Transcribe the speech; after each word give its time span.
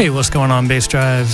Hey, 0.00 0.08
what's 0.08 0.30
going 0.30 0.50
on, 0.50 0.66
Bassdrive? 0.66 1.28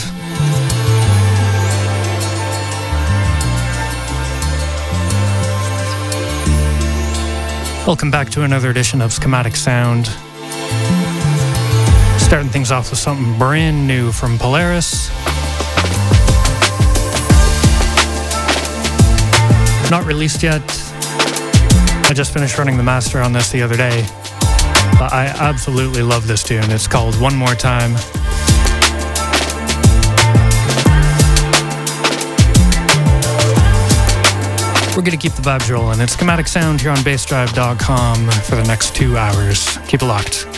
Welcome 7.86 8.10
back 8.10 8.28
to 8.30 8.42
another 8.42 8.68
edition 8.68 9.00
of 9.00 9.12
Schematic 9.12 9.54
Sound. 9.54 10.06
Starting 12.20 12.48
things 12.48 12.72
off 12.72 12.90
with 12.90 12.98
something 12.98 13.38
brand 13.38 13.86
new 13.86 14.10
from 14.10 14.36
Polaris. 14.36 15.10
Not 19.92 20.04
released 20.06 20.42
yet. 20.42 20.60
I 22.08 22.12
just 22.12 22.32
finished 22.32 22.58
running 22.58 22.76
the 22.76 22.82
master 22.82 23.20
on 23.20 23.32
this 23.32 23.52
the 23.52 23.62
other 23.62 23.76
day. 23.76 24.04
But 24.98 25.12
I 25.12 25.32
absolutely 25.38 26.02
love 26.02 26.26
this 26.26 26.42
tune. 26.42 26.68
It's 26.72 26.88
called 26.88 27.14
One 27.20 27.36
More 27.36 27.54
Time. 27.54 27.94
We're 34.96 35.02
going 35.02 35.18
to 35.18 35.18
keep 35.18 35.34
the 35.34 35.42
vibes 35.42 35.70
rolling. 35.70 36.00
It's 36.00 36.14
Schematic 36.14 36.48
Sound 36.48 36.80
here 36.80 36.90
on 36.90 36.96
bassdrive.com 36.98 38.30
for 38.30 38.56
the 38.56 38.64
next 38.64 38.96
two 38.96 39.18
hours. 39.18 39.76
Keep 39.88 40.00
it 40.00 40.06
locked. 40.06 40.55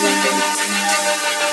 Tonight. 0.00 1.49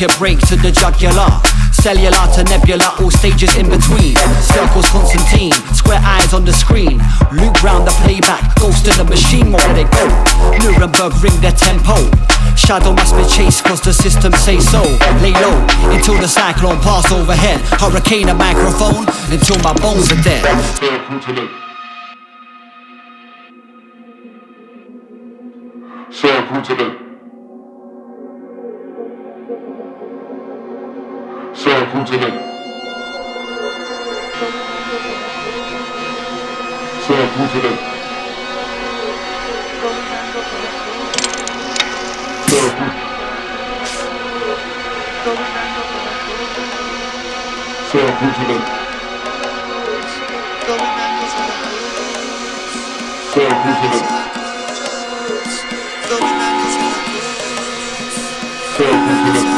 your 0.00 0.10
break 0.18 0.38
to 0.46 0.56
the 0.56 0.70
jugular. 0.70 1.28
Cellular 1.72 2.26
to 2.34 2.44
nebula, 2.44 2.94
all 3.00 3.10
stages 3.10 3.56
in 3.56 3.68
between. 3.68 4.14
Circles 4.42 4.86
Constantine, 4.90 5.52
square 5.74 6.00
eyes 6.02 6.32
on 6.32 6.44
the 6.44 6.52
screen. 6.52 6.98
Loop 7.32 7.62
round 7.62 7.86
the 7.86 7.94
playback, 8.02 8.54
ghost 8.60 8.86
in 8.86 8.96
the 8.96 9.04
machine, 9.04 9.50
where 9.50 9.74
they 9.74 9.84
go? 9.84 10.06
Nuremberg 10.60 11.14
ring 11.22 11.34
their 11.40 11.52
tempo. 11.52 11.94
Shadow 12.56 12.92
must 12.92 13.16
be 13.16 13.24
chased 13.26 13.64
cause 13.64 13.80
the 13.80 13.92
system 13.92 14.32
say 14.32 14.58
so 14.58 14.82
Lay 15.22 15.32
low 15.32 15.66
until 15.94 16.18
the 16.18 16.26
cyclone 16.26 16.80
pass 16.80 17.12
overhead 17.12 17.60
Hurricane 17.78 18.28
a 18.30 18.34
microphone 18.34 19.06
until 19.30 19.58
my 19.62 19.72
bones 19.74 20.10
are 20.10 20.22
dead 20.22 21.67
Circle 31.58 32.04
to 32.04 32.12
the. 32.12 32.28
it? 37.02 37.48
to 37.48 37.58
the. 37.58 37.72
Circle. 42.46 42.88
it? 47.90 48.20
to 48.20 48.44
the. 48.46 48.58
Circle 53.34 53.74
it? 53.74 53.90
the. 53.90 54.00
Circle 58.76 59.42
to 59.42 59.54
it? 59.54 59.57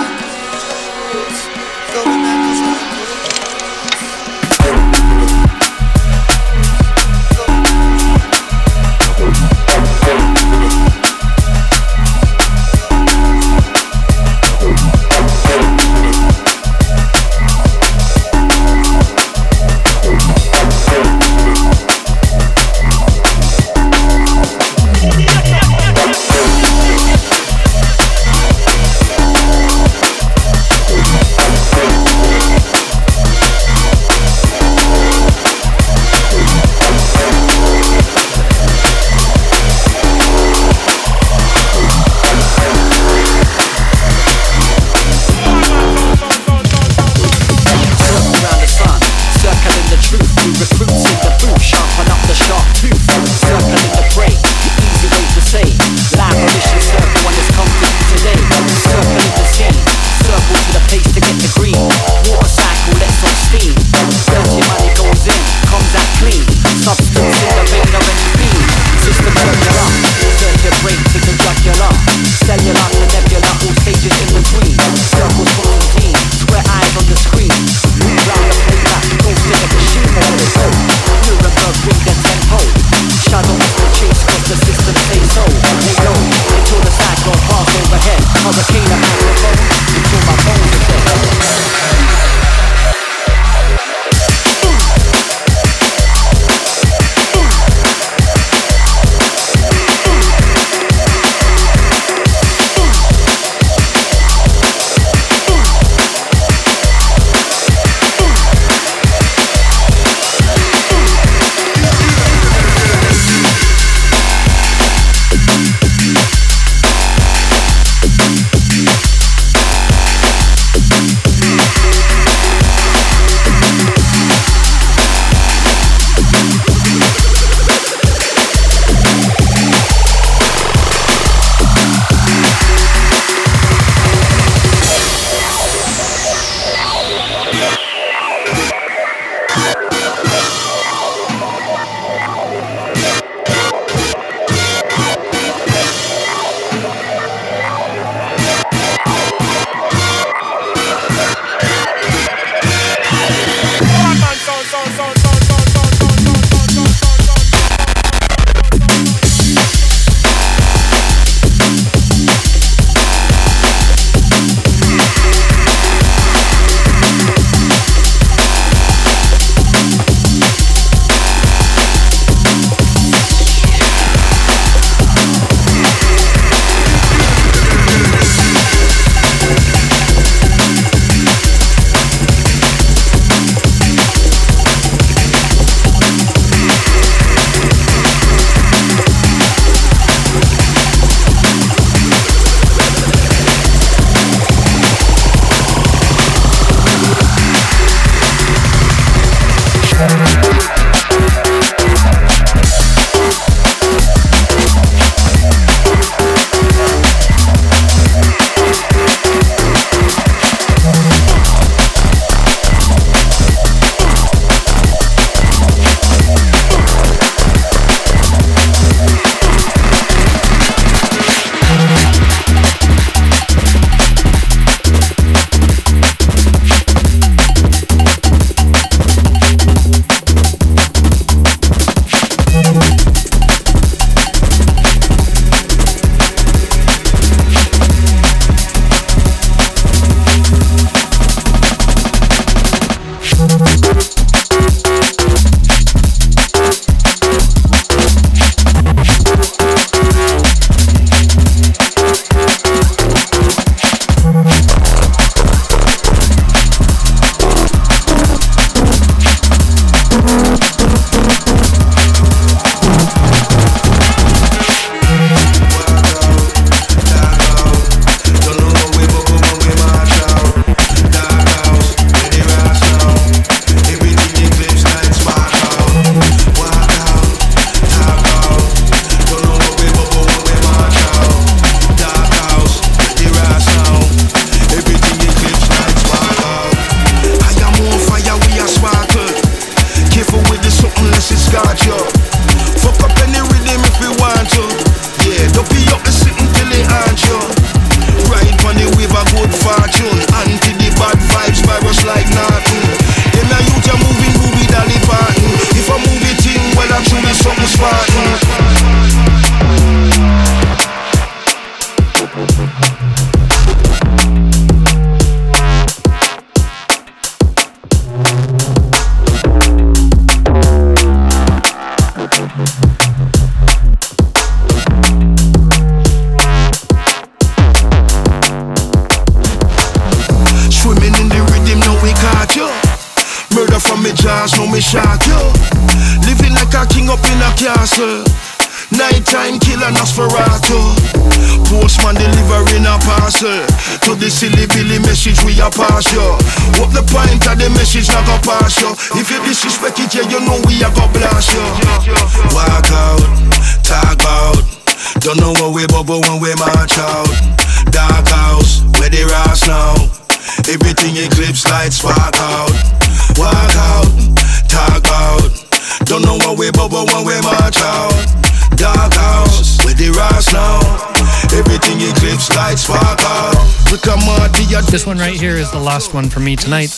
one 375.11 375.19
right 375.19 375.41
here 375.41 375.57
is 375.57 375.69
the 375.73 375.79
last 375.79 376.15
one 376.15 376.29
for 376.29 376.39
me 376.39 376.55
tonight. 376.55 376.89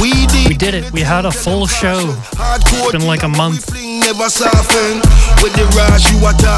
We 0.00 0.56
did 0.56 0.72
it. 0.72 0.90
We 0.90 1.02
had 1.02 1.26
a 1.26 1.30
full 1.30 1.66
show. 1.66 2.16
It's 2.38 2.92
been 2.92 3.06
like 3.06 3.24
a 3.24 3.28
month. 3.28 3.66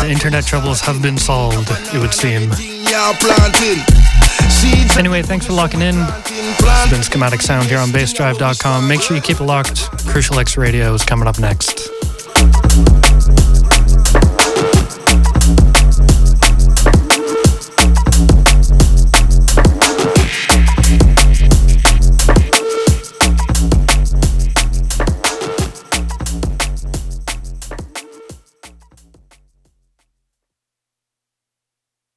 The 0.06 0.10
internet 0.12 0.44
troubles 0.46 0.80
have 0.82 1.02
been 1.02 1.18
solved, 1.18 1.68
it 1.92 1.98
would 1.98 2.14
seem. 2.14 2.50
Anyway, 4.96 5.22
thanks 5.22 5.46
for 5.46 5.52
locking 5.52 5.82
in. 5.82 5.96
It's 5.98 6.90
been 6.92 7.02
Schematic 7.02 7.40
Sound 7.40 7.66
here 7.66 7.78
on 7.78 7.88
bassdrive.com. 7.88 8.86
Make 8.86 9.00
sure 9.00 9.16
you 9.16 9.22
keep 9.22 9.40
it 9.40 9.44
locked. 9.44 9.90
Crucial 10.06 10.38
X 10.38 10.56
Radio 10.56 10.94
is 10.94 11.04
coming 11.04 11.26
up 11.26 11.40
next. 11.40 11.77